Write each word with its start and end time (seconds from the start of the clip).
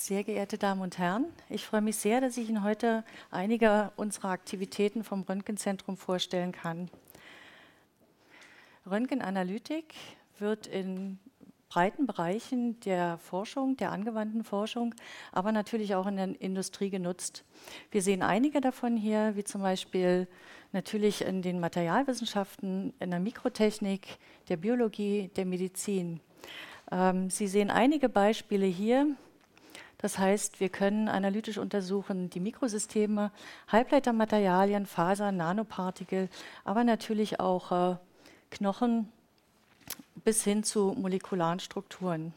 Sehr 0.00 0.24
geehrte 0.24 0.56
Damen 0.56 0.80
und 0.80 0.96
Herren, 0.96 1.26
ich 1.50 1.66
freue 1.66 1.82
mich 1.82 1.96
sehr, 1.96 2.22
dass 2.22 2.38
ich 2.38 2.48
Ihnen 2.48 2.64
heute 2.64 3.04
einige 3.30 3.92
unserer 3.96 4.30
Aktivitäten 4.30 5.04
vom 5.04 5.20
Röntgenzentrum 5.24 5.98
vorstellen 5.98 6.52
kann. 6.52 6.88
Röntgenanalytik 8.90 9.92
wird 10.38 10.66
in 10.66 11.18
breiten 11.68 12.06
Bereichen 12.06 12.80
der 12.80 13.18
Forschung, 13.18 13.76
der 13.76 13.92
angewandten 13.92 14.42
Forschung, 14.42 14.94
aber 15.32 15.52
natürlich 15.52 15.94
auch 15.94 16.06
in 16.06 16.16
der 16.16 16.40
Industrie 16.40 16.88
genutzt. 16.88 17.44
Wir 17.90 18.00
sehen 18.00 18.22
einige 18.22 18.62
davon 18.62 18.96
hier, 18.96 19.36
wie 19.36 19.44
zum 19.44 19.60
Beispiel 19.60 20.26
natürlich 20.72 21.20
in 21.20 21.42
den 21.42 21.60
Materialwissenschaften, 21.60 22.94
in 23.00 23.10
der 23.10 23.20
Mikrotechnik, 23.20 24.16
der 24.48 24.56
Biologie, 24.56 25.30
der 25.36 25.44
Medizin. 25.44 26.20
Ähm, 26.90 27.28
Sie 27.28 27.48
sehen 27.48 27.70
einige 27.70 28.08
Beispiele 28.08 28.64
hier. 28.64 29.14
Das 30.00 30.18
heißt, 30.18 30.60
wir 30.60 30.70
können 30.70 31.08
analytisch 31.08 31.58
untersuchen 31.58 32.30
die 32.30 32.40
Mikrosysteme, 32.40 33.30
Halbleitermaterialien, 33.68 34.86
Fasern, 34.86 35.36
Nanopartikel, 35.36 36.30
aber 36.64 36.84
natürlich 36.84 37.38
auch 37.38 37.92
äh, 37.92 37.96
Knochen 38.50 39.12
bis 40.24 40.42
hin 40.42 40.64
zu 40.64 40.96
molekularen 40.98 41.60
Strukturen. 41.60 42.32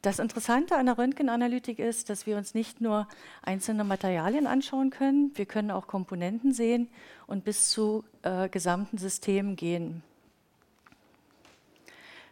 Das 0.00 0.18
Interessante 0.18 0.76
an 0.76 0.86
der 0.86 0.96
Röntgenanalytik 0.96 1.78
ist, 1.78 2.08
dass 2.08 2.24
wir 2.24 2.38
uns 2.38 2.54
nicht 2.54 2.80
nur 2.80 3.06
einzelne 3.42 3.84
Materialien 3.84 4.46
anschauen 4.46 4.88
können, 4.90 5.32
wir 5.34 5.44
können 5.44 5.70
auch 5.70 5.86
Komponenten 5.86 6.52
sehen 6.52 6.88
und 7.26 7.44
bis 7.44 7.68
zu 7.68 8.04
äh, 8.22 8.48
gesamten 8.48 8.96
Systemen 8.96 9.56
gehen. 9.56 10.02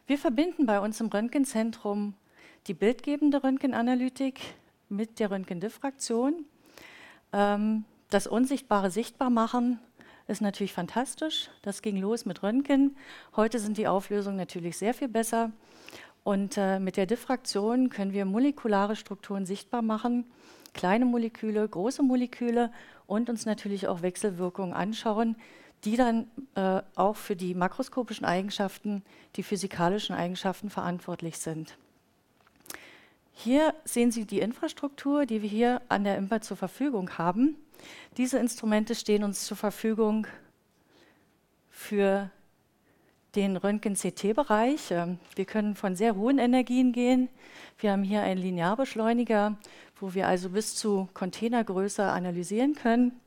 Wir 0.07 0.17
verbinden 0.17 0.65
bei 0.65 0.81
uns 0.81 1.01
im 1.01 1.09
Röntgenzentrum 1.09 2.15
die 2.67 2.75
bildgebende 2.75 3.43
Röntgenanalytik 3.43 4.41
mit 4.89 5.19
der 5.19 5.31
Röntgendiffraktion. 5.31 6.45
Ähm, 7.33 7.85
das 8.11 8.27
Unsichtbare 8.27 8.91
sichtbar 8.91 9.31
machen 9.31 9.79
ist 10.29 10.43
natürlich 10.43 10.73
fantastisch. 10.73 11.51
Das 11.63 11.83
ging 11.83 11.97
los 11.97 12.25
mit 12.25 12.43
Röntgen. 12.43 12.97
Heute 13.37 13.59
sind 13.59 13.79
die 13.79 13.87
Auflösungen 13.87 14.37
natürlich 14.37 14.77
sehr 14.77 14.95
viel 14.95 15.09
besser. 15.09 15.53
Und 16.25 16.57
äh, 16.57 16.81
mit 16.81 16.97
der 16.97 17.07
Diffraktion 17.07 17.89
können 17.89 18.13
wir 18.13 18.25
molekulare 18.25 18.97
Strukturen 18.97 19.47
sichtbar 19.47 19.83
machen, 19.83 20.25
kleine 20.75 21.05
Moleküle, 21.05 21.69
große 21.69 22.03
Moleküle 22.03 22.73
und 23.07 23.31
uns 23.31 23.47
natürlich 23.47 23.87
auch 23.87 24.03
Wechselwirkungen 24.03 24.73
anschauen, 24.73 25.37
die 25.85 25.97
dann 25.97 26.27
äh, 26.57 26.83
auch 26.97 27.15
für 27.15 27.37
die 27.37 27.55
makroskopischen 27.55 28.27
Eigenschaften, 28.27 29.05
die 29.37 29.45
physikalischen 29.45 30.17
Eigenschaften 30.17 30.69
verantwortlich 30.69 31.39
sind. 31.39 31.79
Hier 33.39 33.75
sehen 33.85 34.11
Sie 34.11 34.25
die 34.25 34.41
Infrastruktur, 34.41 35.27
die 35.27 35.43
wir 35.43 35.49
hier 35.49 35.83
an 35.91 36.05
der 36.05 36.17
IMPA 36.17 36.41
zur 36.41 36.57
Verfügung 36.57 37.19
haben. 37.19 37.55
Diese 38.17 38.39
Instrumente 38.39 38.95
stehen 38.95 39.23
uns 39.23 39.45
zur 39.45 39.59
Verfügung 39.59 40.27
für 41.69 42.31
den 43.35 43.59
Röntgen-CT-Bereich. 43.59 44.91
Ähm, 44.91 45.19
wir 45.35 45.45
können 45.45 45.75
von 45.75 45.95
sehr 45.97 46.17
hohen 46.17 46.39
Energien 46.39 46.93
gehen. 46.93 47.29
Wir 47.79 47.93
haben 47.93 48.05
hier 48.05 48.23
einen 48.23 48.41
Linearbeschleuniger, 48.41 49.59
wo 50.01 50.15
wir 50.15 50.27
also 50.27 50.49
bis 50.49 50.75
zu 50.75 51.11
Containergröße 51.13 52.05
analysieren 52.05 52.75
können. 52.75 53.21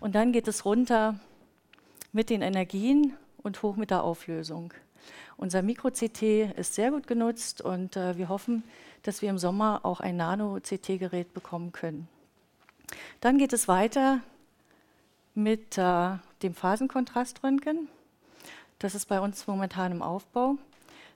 Und 0.00 0.16
dann 0.16 0.32
geht 0.32 0.48
es 0.48 0.64
runter 0.64 1.20
mit 2.10 2.30
den 2.30 2.42
Energien 2.42 3.14
und 3.36 3.62
hoch 3.62 3.76
mit 3.76 3.90
der 3.90 4.02
Auflösung. 4.02 4.74
Unser 5.36 5.62
Mikro-CT 5.62 6.56
ist 6.56 6.74
sehr 6.74 6.90
gut 6.90 7.06
genutzt 7.06 7.60
und 7.60 7.96
äh, 7.96 8.16
wir 8.16 8.28
hoffen, 8.28 8.62
dass 9.02 9.22
wir 9.22 9.30
im 9.30 9.38
Sommer 9.38 9.80
auch 9.84 10.00
ein 10.00 10.16
Nano-CT-Gerät 10.16 11.34
bekommen 11.34 11.72
können. 11.72 12.08
Dann 13.20 13.38
geht 13.38 13.52
es 13.52 13.68
weiter 13.68 14.20
mit 15.34 15.78
äh, 15.78 16.16
dem 16.42 16.54
Phasenkontraströntgen. 16.54 17.88
Das 18.78 18.94
ist 18.94 19.06
bei 19.06 19.20
uns 19.20 19.46
momentan 19.46 19.92
im 19.92 20.02
Aufbau. 20.02 20.56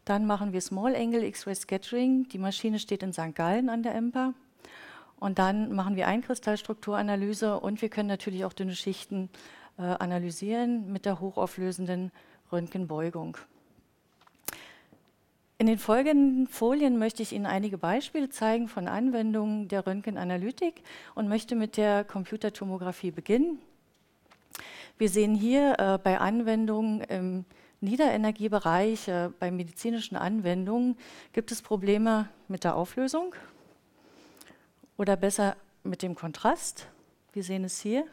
Dann 0.04 0.26
machen 0.26 0.52
wir 0.52 0.60
Small 0.60 0.94
Angle 0.94 1.24
X-Ray 1.24 1.54
Scattering. 1.54 2.28
Die 2.28 2.38
Maschine 2.38 2.78
steht 2.78 3.02
in 3.02 3.12
St. 3.12 3.34
Gallen 3.34 3.68
an 3.68 3.82
der 3.82 3.94
EMPA. 3.94 4.34
Und 5.18 5.38
dann 5.38 5.72
machen 5.72 5.96
wir 5.96 6.06
Einkristallstrukturanalyse 6.06 7.58
und 7.58 7.80
wir 7.80 7.88
können 7.88 8.08
natürlich 8.08 8.44
auch 8.44 8.52
dünne 8.52 8.76
Schichten 8.76 9.30
äh, 9.78 9.82
analysieren 9.82 10.92
mit 10.92 11.06
der 11.06 11.20
hochauflösenden 11.20 12.12
Röntgenbeugung. 12.52 13.38
In 15.58 15.66
den 15.66 15.78
folgenden 15.78 16.48
Folien 16.48 16.98
möchte 16.98 17.22
ich 17.22 17.32
Ihnen 17.32 17.46
einige 17.46 17.78
Beispiele 17.78 18.28
zeigen 18.28 18.68
von 18.68 18.88
Anwendungen 18.88 19.68
der 19.68 19.86
Röntgenanalytik 19.86 20.82
und 21.14 21.28
möchte 21.28 21.56
mit 21.56 21.78
der 21.78 22.04
Computertomographie 22.04 23.10
beginnen. 23.10 23.58
Wir 24.98 25.08
sehen 25.08 25.34
hier 25.34 25.78
äh, 25.78 25.98
bei 25.98 26.18
Anwendungen 26.18 27.00
im 27.00 27.44
Niederenergiebereich, 27.80 29.08
äh, 29.08 29.30
bei 29.38 29.50
medizinischen 29.50 30.16
Anwendungen, 30.16 30.98
gibt 31.32 31.50
es 31.50 31.62
Probleme 31.62 32.28
mit 32.48 32.64
der 32.64 32.76
Auflösung 32.76 33.34
oder 34.98 35.16
besser 35.16 35.56
mit 35.84 36.02
dem 36.02 36.14
Kontrast. 36.14 36.86
Wir 37.32 37.42
sehen 37.42 37.64
es 37.64 37.80
hier. 37.80 38.04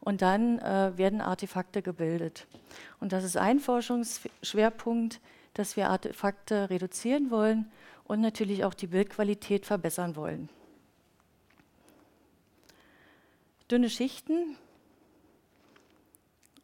Und 0.00 0.22
dann 0.22 0.58
äh, 0.60 0.96
werden 0.96 1.20
Artefakte 1.20 1.82
gebildet. 1.82 2.46
Und 3.00 3.12
das 3.12 3.22
ist 3.22 3.36
ein 3.36 3.60
Forschungsschwerpunkt, 3.60 5.20
dass 5.54 5.76
wir 5.76 5.90
Artefakte 5.90 6.70
reduzieren 6.70 7.30
wollen 7.30 7.70
und 8.04 8.20
natürlich 8.20 8.64
auch 8.64 8.74
die 8.74 8.86
Bildqualität 8.86 9.66
verbessern 9.66 10.16
wollen. 10.16 10.48
Dünne 13.70 13.88
Schichten 13.88 14.56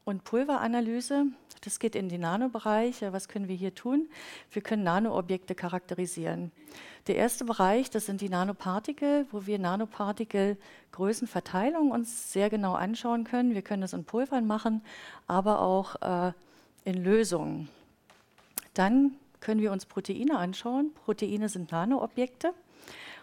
und 0.04 0.24
Pulveranalyse, 0.24 1.26
das 1.62 1.78
geht 1.78 1.94
in 1.97 2.08
den 2.08 2.20
Nanobereich. 2.20 3.02
Was 3.02 3.28
können 3.28 3.48
wir 3.48 3.56
hier 3.56 3.74
tun? 3.74 4.08
Wir 4.50 4.62
können 4.62 4.84
Nanoobjekte 4.84 5.54
charakterisieren. 5.54 6.53
Der 7.06 7.16
erste 7.16 7.44
Bereich, 7.44 7.91
das 7.91 8.06
sind 8.06 8.20
die 8.20 8.28
Nanopartikel, 8.28 9.26
wo 9.32 9.47
wir 9.47 9.58
Nanopartikel-Größenverteilung 9.58 11.91
uns 11.91 12.32
sehr 12.32 12.50
genau 12.50 12.74
anschauen 12.74 13.24
können. 13.24 13.54
Wir 13.54 13.62
können 13.62 13.82
das 13.82 13.92
in 13.92 14.04
Pulvern 14.04 14.47
machen, 14.47 14.82
aber 15.26 15.60
auch 15.60 16.00
äh, 16.03 16.32
in 16.84 17.03
Lösungen. 17.03 17.68
Dann 18.76 19.16
können 19.41 19.62
wir 19.62 19.72
uns 19.72 19.87
Proteine 19.87 20.37
anschauen. 20.37 20.92
Proteine 21.06 21.48
sind 21.48 21.72
Nanoobjekte 21.72 22.53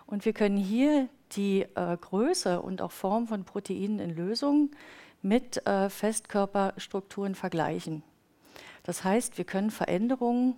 und 0.07 0.25
wir 0.25 0.33
können 0.33 0.57
hier 0.57 1.09
die 1.33 1.61
äh, 1.75 1.95
Größe 1.95 2.59
und 2.59 2.81
auch 2.81 2.91
Form 2.91 3.27
von 3.27 3.43
Proteinen 3.43 3.99
in 3.99 4.15
Lösungen 4.15 4.71
mit 5.21 5.65
äh, 5.67 5.89
Festkörperstrukturen 5.89 7.35
vergleichen. 7.35 8.01
Das 8.81 9.03
heißt, 9.03 9.37
wir 9.37 9.45
können 9.45 9.69
Veränderungen 9.69 10.55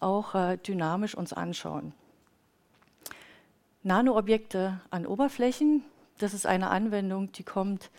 auch 0.00 0.34
äh, 0.34 0.58
dynamisch 0.58 1.14
uns 1.14 1.32
anschauen. 1.32 1.94
Nanoobjekte 3.82 4.80
an 4.90 5.06
Oberflächen, 5.06 5.82
das 6.18 6.34
ist 6.34 6.44
eine 6.44 6.68
Anwendung, 6.68 7.32
die 7.32 7.42
kommt 7.42 7.90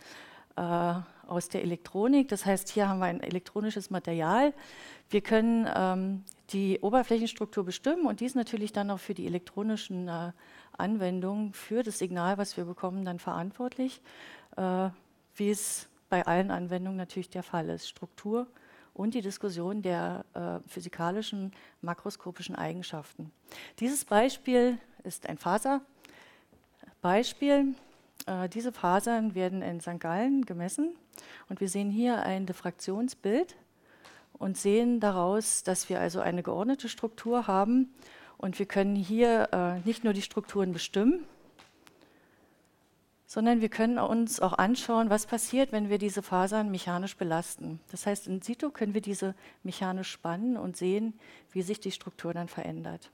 äh, 0.56 0.94
aus 1.28 1.50
der 1.50 1.62
Elektronik. 1.62 2.30
Das 2.30 2.46
heißt, 2.46 2.70
hier 2.70 2.90
haben 2.90 3.00
wir 3.00 3.06
ein 3.06 3.22
elektronisches 3.22 3.90
Material. 3.90 4.54
Wir 5.10 5.22
können 5.22 5.68
ähm, 5.74 6.24
die 6.50 6.80
Oberflächenstruktur 6.82 7.66
bestimmen 7.66 8.06
und 8.06 8.20
dies 8.20 8.36
natürlich 8.36 8.74
dann 8.74 8.92
auch 8.92 9.00
für 9.00 9.14
die 9.14 9.26
elektronischen 9.26 10.08
äh, 10.08 10.32
Anwendungen, 10.78 11.54
für 11.54 11.84
das 11.84 12.00
Signal, 12.00 12.38
was 12.38 12.58
wir 12.58 12.66
bekommen, 12.66 13.06
dann 13.06 13.20
verantwortlich, 13.20 14.02
äh, 14.56 14.90
wie 15.36 15.50
es 15.50 15.88
bei 16.10 16.26
allen 16.26 16.52
Anwendungen 16.52 16.98
natürlich 16.98 17.30
der 17.30 17.44
Fall 17.44 17.70
ist. 17.70 17.88
Struktur 17.88 18.48
und 18.94 19.14
die 19.14 19.22
Diskussion 19.22 19.82
der 19.82 20.26
äh, 20.34 20.60
physikalischen 20.68 21.54
makroskopischen 21.82 22.56
Eigenschaften. 22.56 23.32
Dieses 23.80 24.04
Beispiel 24.06 24.78
ist 25.04 25.30
ein 25.30 25.38
Faserbeispiel. 25.38 27.76
Äh, 28.28 28.50
diese 28.50 28.72
Fasern 28.72 29.34
werden 29.34 29.64
in 29.64 29.82
St. 29.82 30.00
Gallen 30.00 30.46
gemessen 30.46 30.96
und 31.50 31.60
wir 31.60 31.70
sehen 31.70 31.90
hier 31.90 32.22
ein 32.22 32.46
Diffraktionsbild 32.46 33.56
und 34.34 34.58
sehen 34.58 35.00
daraus, 35.00 35.64
dass 35.64 35.90
wir 35.90 36.00
also 36.00 36.20
eine 36.20 36.44
geordnete 36.44 36.90
Struktur 36.90 37.48
haben 37.48 37.94
und 38.38 38.60
wir 38.60 38.68
können 38.68 38.96
hier 38.96 39.50
äh, 39.52 39.80
nicht 39.88 40.04
nur 40.04 40.14
die 40.14 40.22
Strukturen 40.22 40.74
bestimmen, 40.74 41.26
sondern 43.26 43.62
wir 43.62 43.70
können 43.70 43.98
uns 43.98 44.40
auch 44.40 44.54
anschauen, 44.54 45.10
was 45.10 45.26
passiert, 45.26 45.72
wenn 45.72 45.90
wir 45.90 45.98
diese 45.98 46.22
Fasern 46.22 46.70
mechanisch 46.70 47.18
belasten. 47.18 47.80
Das 47.92 48.06
heißt, 48.06 48.28
in 48.28 48.42
situ 48.42 48.70
können 48.70 48.94
wir 48.94 49.02
diese 49.02 49.36
mechanisch 49.64 50.12
spannen 50.12 50.56
und 50.56 50.78
sehen, 50.78 51.20
wie 51.52 51.62
sich 51.62 51.80
die 51.80 51.92
Struktur 51.92 52.34
dann 52.34 52.48
verändert. 52.48 53.10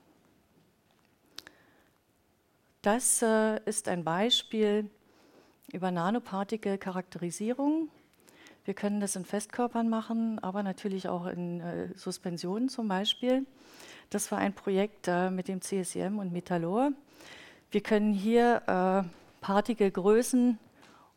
Das 2.82 3.22
äh, 3.22 3.60
ist 3.64 3.88
ein 3.88 4.04
Beispiel 4.04 4.90
über 5.74 5.90
Nanopartikel-Charakterisierung. 5.90 7.88
Wir 8.64 8.74
können 8.74 9.00
das 9.00 9.16
in 9.16 9.24
Festkörpern 9.24 9.90
machen, 9.90 10.38
aber 10.38 10.62
natürlich 10.62 11.08
auch 11.08 11.26
in 11.26 11.60
äh, 11.60 11.88
Suspensionen 11.96 12.68
zum 12.68 12.88
Beispiel. 12.88 13.44
Das 14.08 14.30
war 14.32 14.38
ein 14.38 14.54
Projekt 14.54 15.08
äh, 15.08 15.30
mit 15.30 15.48
dem 15.48 15.60
CSIM 15.60 16.18
und 16.18 16.32
Metallor. 16.32 16.92
Wir 17.70 17.82
können 17.82 18.14
hier 18.14 18.62
äh, 18.66 19.02
Partikelgrößen 19.40 20.58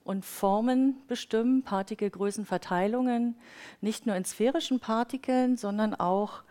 und 0.04 0.26
Formen 0.26 0.96
bestimmen, 1.08 1.64
Partikelgrößenverteilungen, 1.64 3.36
nicht 3.82 4.06
nur 4.08 4.16
in 4.16 4.26
sphärischen 4.26 4.80
Partikeln, 4.80 5.56
sondern 5.56 5.94
auch 5.94 6.44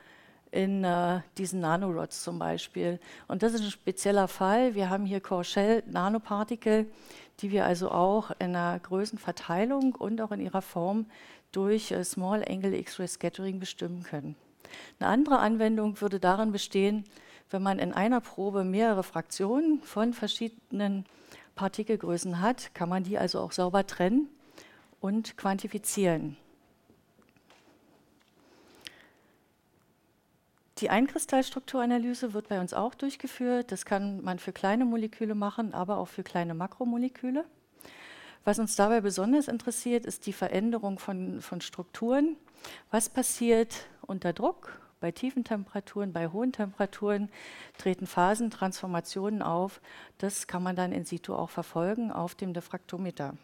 in 0.50 0.85
äh, 0.85 1.20
diesen 1.38 1.61
Nanorods 1.61 2.23
zum 2.23 2.38
Beispiel. 2.38 3.00
Und 3.29 3.43
das 3.43 3.55
ist 3.55 3.62
ein 3.62 3.70
spezieller 3.70 4.29
Fall. 4.29 4.75
Wir 4.75 4.88
haben 4.88 5.05
hier 5.05 5.20
Core-Shell-Nanopartikel, 5.20 6.87
die 7.40 7.50
wir 7.50 7.66
also 7.66 7.90
auch 7.90 8.30
in 8.38 8.56
einer 8.56 8.78
Größenverteilung 8.78 9.94
und 9.94 10.20
auch 10.20 10.32
in 10.32 10.40
ihrer 10.40 10.62
Form 10.62 11.06
durch 11.52 11.90
äh, 11.90 12.04
Small 12.04 12.44
Angle 12.48 12.74
X-Ray 12.74 13.08
Scattering 13.08 13.60
bestimmen 13.60 14.02
können. 14.02 14.36
Eine 14.98 15.08
andere 15.08 15.38
Anwendung 15.38 16.00
würde 16.00 16.20
darin 16.20 16.52
bestehen, 16.52 17.04
wenn 17.50 17.62
man 17.62 17.78
in 17.78 17.92
einer 17.92 18.20
Probe 18.20 18.64
mehrere 18.64 19.02
Fraktionen 19.02 19.80
von 19.82 20.12
verschiedenen 20.12 21.04
Partikelgrößen 21.54 22.40
hat, 22.40 22.74
kann 22.74 22.88
man 22.88 23.04
die 23.04 23.18
also 23.18 23.40
auch 23.40 23.52
sauber 23.52 23.86
trennen 23.86 24.28
und 25.00 25.36
quantifizieren. 25.36 26.36
Die 30.78 30.90
Einkristallstrukturanalyse 30.90 32.34
wird 32.34 32.49
bei 32.49 32.61
uns 32.61 32.75
auch 32.75 32.94
durchgeführt. 32.94 33.73
Das 33.73 33.87
kann 33.87 34.23
man 34.23 34.38
für 34.38 34.52
kleine 34.52 34.84
Moleküle 34.84 35.34
machen, 35.34 35.73
aber 35.73 35.96
auch 35.96 36.08
für 36.08 36.23
kleine 36.23 36.52
Makromoleküle. 36.52 37.46
Was 38.44 38.58
uns 38.58 38.76
dabei 38.76 39.00
besonders 39.00 39.49
interessiert, 39.49 40.05
ist 40.05 40.26
die 40.26 40.34
Veränderung 40.34 40.99
von, 40.99 41.40
von 41.40 41.62
Strukturen. 41.62 42.37
Was 42.90 43.08
passiert 43.08 43.87
unter 44.02 44.34
Druck? 44.34 44.81
Bei 45.00 45.12
tiefen 45.12 45.44
Temperaturen, 45.44 46.12
bei 46.12 46.28
hohen 46.28 46.52
Temperaturen 46.52 47.31
treten 47.79 48.06
Phasentransformationen 48.06 49.43
auf. 49.43 49.81
Das 50.19 50.46
kann 50.46 50.62
man 50.62 50.76
dann 50.76 50.93
in 50.93 51.05
situ 51.06 51.34
auch 51.34 51.50
verfolgen 51.50 52.12
auf 52.12 52.34
dem 52.34 52.52
Diffraktometer. 52.52 53.34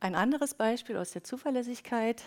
Ein 0.00 0.14
anderes 0.14 0.54
Beispiel 0.54 0.96
aus 0.96 1.10
der 1.10 1.24
Zuverlässigkeit 1.24 2.22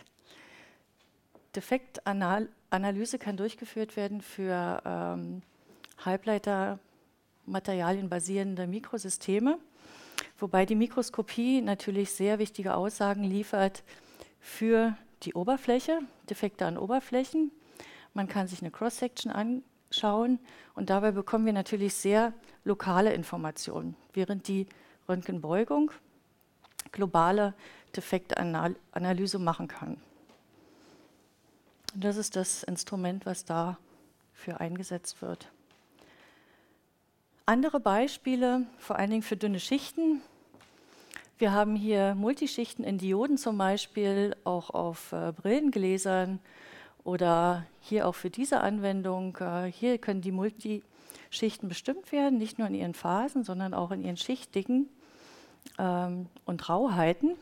Defektanalyse 1.55 3.19
kann 3.19 3.37
durchgeführt 3.37 3.95
werden 3.95 4.21
für 4.21 4.81
ähm, 4.85 5.41
Halbleitermaterialien 6.03 8.09
basierende 8.09 8.67
Mikrosysteme, 8.67 9.57
wobei 10.39 10.65
die 10.65 10.75
Mikroskopie 10.75 11.61
natürlich 11.61 12.11
sehr 12.11 12.39
wichtige 12.39 12.75
Aussagen 12.75 13.23
liefert 13.23 13.83
für 14.39 14.97
die 15.23 15.33
Oberfläche, 15.33 15.99
Defekte 16.29 16.65
an 16.65 16.77
Oberflächen. 16.77 17.51
Man 18.13 18.27
kann 18.27 18.47
sich 18.47 18.61
eine 18.61 18.71
Cross-Section 18.71 19.31
anschauen 19.31 20.39
und 20.73 20.89
dabei 20.89 21.11
bekommen 21.11 21.45
wir 21.45 21.53
natürlich 21.53 21.93
sehr 21.93 22.33
lokale 22.63 23.13
Informationen, 23.13 23.95
während 24.13 24.47
die 24.47 24.67
Röntgenbeugung 25.07 25.91
globale 26.91 27.53
Defektanalyse 27.95 29.39
machen 29.39 29.67
kann. 29.67 29.97
Das 31.93 32.15
ist 32.15 32.37
das 32.37 32.63
Instrument, 32.63 33.25
was 33.25 33.43
dafür 33.43 34.59
eingesetzt 34.59 35.21
wird. 35.21 35.51
Andere 37.45 37.81
Beispiele, 37.81 38.65
vor 38.77 38.95
allen 38.95 39.09
Dingen 39.09 39.23
für 39.23 39.35
dünne 39.35 39.59
Schichten. 39.59 40.21
Wir 41.37 41.51
haben 41.51 41.75
hier 41.75 42.15
Multischichten 42.15 42.85
in 42.85 42.97
Dioden 42.97 43.37
zum 43.37 43.57
Beispiel, 43.57 44.37
auch 44.45 44.69
auf 44.69 45.11
äh, 45.11 45.33
Brillengläsern 45.33 46.39
oder 47.03 47.65
hier 47.81 48.07
auch 48.07 48.15
für 48.15 48.29
diese 48.29 48.61
Anwendung. 48.61 49.35
Äh, 49.41 49.65
hier 49.65 49.97
können 49.97 50.21
die 50.21 50.31
Multischichten 50.31 51.67
bestimmt 51.67 52.13
werden, 52.13 52.37
nicht 52.37 52.57
nur 52.57 52.69
in 52.69 52.75
ihren 52.75 52.93
Phasen, 52.93 53.43
sondern 53.43 53.73
auch 53.73 53.91
in 53.91 54.01
ihren 54.01 54.17
Schichtdicken 54.17 54.87
ähm, 55.77 56.27
und 56.45 56.69
Rauheiten. 56.69 57.35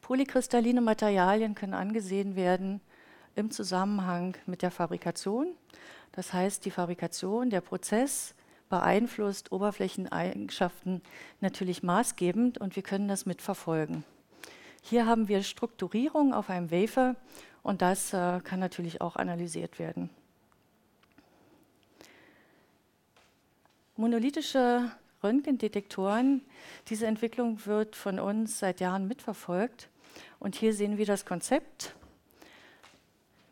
Polykristalline 0.00 0.80
Materialien 0.80 1.54
können 1.54 1.74
angesehen 1.74 2.34
werden 2.34 2.80
im 3.36 3.50
Zusammenhang 3.50 4.36
mit 4.46 4.62
der 4.62 4.70
Fabrikation. 4.70 5.54
Das 6.12 6.32
heißt, 6.32 6.64
die 6.64 6.70
Fabrikation, 6.70 7.50
der 7.50 7.60
Prozess 7.60 8.34
beeinflusst 8.68 9.52
Oberflächeneigenschaften 9.52 11.02
natürlich 11.40 11.82
maßgebend 11.82 12.58
und 12.58 12.74
wir 12.74 12.82
können 12.82 13.08
das 13.08 13.26
mitverfolgen. 13.26 14.04
Hier 14.82 15.06
haben 15.06 15.28
wir 15.28 15.42
Strukturierung 15.42 16.32
auf 16.32 16.50
einem 16.50 16.70
Wafer 16.70 17.16
und 17.62 17.82
das 17.82 18.12
äh, 18.12 18.40
kann 18.42 18.60
natürlich 18.60 19.00
auch 19.00 19.16
analysiert 19.16 19.78
werden. 19.78 20.10
Monolithische 23.96 24.90
Röntgendetektoren, 25.22 26.42
diese 26.88 27.06
Entwicklung 27.06 27.64
wird 27.66 27.96
von 27.96 28.20
uns 28.20 28.58
seit 28.58 28.80
Jahren 28.80 29.08
mitverfolgt. 29.08 29.88
Und 30.38 30.54
hier 30.54 30.72
sehen 30.74 30.98
wir 30.98 31.06
das 31.06 31.24
Konzept. 31.24 31.94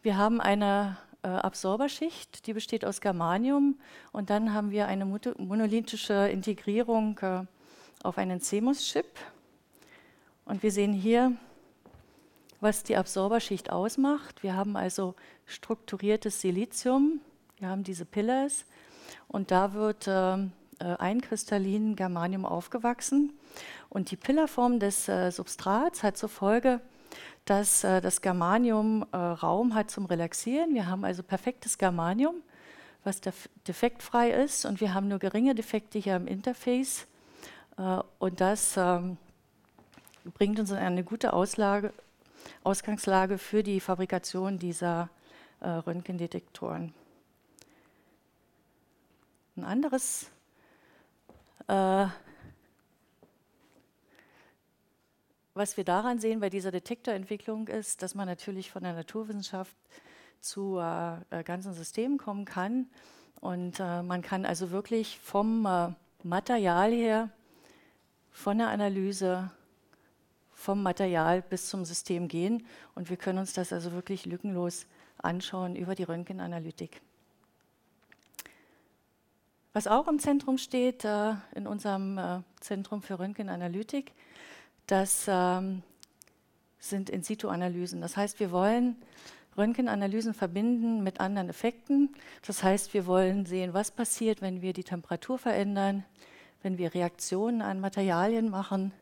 Wir 0.05 0.19
haben 0.19 0.39
eine 0.39 0.99
äh, 1.23 1.29
Absorberschicht, 1.29 2.47
die 2.47 2.53
besteht 2.53 2.85
aus 2.85 3.01
Germanium 3.01 3.79
und 4.13 4.29
dann 4.29 4.53
haben 4.53 4.71
wir 4.71 4.87
eine 4.87 5.07
monolithische 5.07 6.29
Integrierung 6.29 7.19
äh, 7.21 7.45
auf 8.03 8.19
einen 8.19 8.43
CMOS-Chip. 8.43 9.07
Und 10.45 10.63
wir 10.63 10.73
sehen 10.73 10.93
hier, 10.93 11.33
was 12.61 12.83
die 12.83 12.99
Absorberschicht 12.99 13.73
ausmacht. 13.73 14.43
Wir 14.43 14.55
haben 14.55 14.77
also 14.77 15.15
strukturiertes 15.47 16.39
Silizium, 16.39 17.23
wir 17.57 17.71
haben 17.71 17.83
diese 17.83 18.05
Pillars 18.05 18.67
und 19.27 19.51
da 19.51 19.73
wird 19.73 20.07
äh, 20.07 20.35
äh 20.35 20.49
ein 20.99 21.23
Kristallin 21.23 21.97
Germanium 21.97 22.45
aufgewachsen. 22.45 23.33
Und 23.89 24.11
die 24.11 24.17
Pillarform 24.17 24.81
des 24.81 25.09
äh, 25.09 25.31
Substrats 25.33 26.03
hat 26.03 26.19
zur 26.19 26.29
Folge, 26.29 26.83
dass 27.45 27.85
äh, 27.85 28.01
das 28.01 28.21
Germanium 28.21 29.07
äh, 29.13 29.17
Raum 29.17 29.75
hat 29.75 29.91
zum 29.91 30.07
Relaxieren. 30.07 30.75
Wir 30.75 30.87
haben 30.87 31.05
also 31.05 31.23
perfektes 31.23 31.79
Germanium, 31.79 32.37
was 33.05 33.21
def 33.21 33.49
defektfrei 33.67 34.31
ist 34.31 34.65
und 34.65 34.81
wir 34.81 34.95
haben 34.95 35.09
nur 35.09 35.19
geringe 35.19 35.55
Defekte 35.55 35.99
hier 35.99 36.17
am 36.17 36.27
Interface. 36.27 37.07
Äh, 37.77 37.99
und 38.19 38.41
das 38.41 38.77
ähm, 38.77 39.19
bringt 40.35 40.59
uns 40.59 40.71
in 40.71 40.79
eine 40.79 41.05
gute 41.05 41.33
Auslage, 41.33 41.93
Ausgangslage 42.63 43.39
für 43.39 43.63
die 43.63 43.81
Fabrikation 43.81 44.59
dieser 44.59 45.11
äh, 45.61 45.69
Röntgendetektoren. 45.69 46.95
Ein 49.57 49.65
anderes 49.65 50.31
äh, 51.69 52.07
was 55.55 55.77
wir 55.77 55.85
daran 55.85 56.19
sehen 56.19 56.41
bei 56.41 56.51
dieser 56.51 56.73
Detektorentwicklung 56.73 57.69
ist, 57.69 58.03
dass 58.03 58.15
man 58.15 58.27
natürlich 58.27 58.71
von 58.71 58.83
der 58.83 58.93
Naturwissenschaft 58.93 59.77
zu 60.41 60.79
äh, 60.79 61.15
äh, 61.31 61.45
ganzen 61.45 61.73
Systemen 61.73 62.19
kommen 62.19 62.45
kann. 62.45 62.87
Und 63.41 63.79
äh, 63.79 64.03
man 64.03 64.21
kann 64.23 64.45
also 64.45 64.71
wirklich 64.71 65.19
vom 65.21 65.65
äh, 65.65 65.89
Material 66.23 66.93
her, 66.93 67.31
von 68.31 68.59
der 68.59 68.69
Analyse, 68.69 69.51
vom 70.53 70.83
Material 70.83 71.43
bis 71.43 71.69
zum 71.69 71.85
System 71.85 72.27
gehen. 72.27 72.67
Und 72.95 73.11
wir 73.11 73.17
können 73.17 73.39
uns 73.39 73.53
das 73.53 73.73
also 73.73 73.93
wirklich 73.93 74.27
lückenlos 74.27 74.87
anschauen 75.19 75.77
über 75.77 75.95
die 75.95 76.03
Röntgenanalytik. 76.03 77.01
Was 79.73 79.87
auch 79.87 80.09
im 80.09 80.19
Zentrum 80.19 80.59
steht, 80.59 81.05
äh, 81.05 81.35
in 81.55 81.67
unserem 81.67 82.19
äh, 82.19 82.41
Zentrum 82.61 83.03
für 83.03 83.19
Röntgenanalytik, 83.19 84.13
das 84.87 85.27
ähm, 85.29 85.83
sind 86.79 87.11
In-situ-Analysen. 87.11 88.01
Das 88.01 88.17
heißt, 88.17 88.41
wir 88.41 88.51
wollen 88.51 88.97
Röntgenanalysen 89.57 90.35
verbinden 90.35 91.03
mit 91.03 91.21
anderen 91.21 91.49
Effekten. 91.49 92.15
Das 92.47 92.63
heißt, 92.63 92.93
wir 92.93 93.07
wollen 93.07 93.47
sehen, 93.47 93.73
was 93.73 93.91
passiert, 93.91 94.43
wenn 94.43 94.63
wir 94.63 94.73
die 94.73 94.85
Temperatur 94.85 95.39
verändern, 95.39 96.05
wenn 96.63 96.79
wir 96.79 96.95
Reaktionen 96.95 97.63
an 97.63 97.81
Materialien 97.81 98.51
machen, 98.51 98.93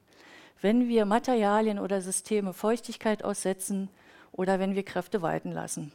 wenn 0.60 0.88
wir 0.88 1.06
Materialien 1.06 1.78
oder 1.78 2.00
Systeme 2.00 2.52
Feuchtigkeit 2.52 3.24
aussetzen 3.24 3.88
oder 4.30 4.58
wenn 4.58 4.74
wir 4.74 4.84
Kräfte 4.84 5.22
walten 5.22 5.52
lassen. 5.52 5.92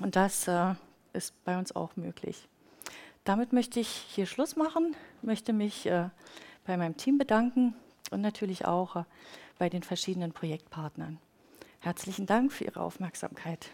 Und 0.00 0.16
das 0.16 0.46
äh, 0.48 0.74
ist 1.12 1.34
bei 1.44 1.58
uns 1.58 1.74
auch 1.74 1.96
möglich. 1.96 2.48
Damit 3.24 3.52
möchte 3.52 3.80
ich 3.80 3.88
hier 3.88 4.26
Schluss 4.26 4.56
machen, 4.56 4.96
möchte 5.22 5.52
mich 5.52 5.86
äh, 5.86 6.08
bei 6.66 6.76
meinem 6.76 6.96
Team 6.96 7.18
bedanken 7.18 7.74
und 8.12 8.20
natürlich 8.20 8.66
auch 8.66 8.96
äh, 8.96 9.04
bei 9.58 9.68
den 9.68 9.82
verschiedenen 9.82 10.32
Projektpartnern. 10.32 11.18
Herzlichen 11.80 12.26
Dank 12.26 12.52
für 12.52 12.64
Ihre 12.64 12.80
Aufmerksamkeit. 12.80 13.70